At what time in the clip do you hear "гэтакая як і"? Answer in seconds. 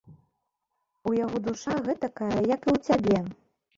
1.91-2.71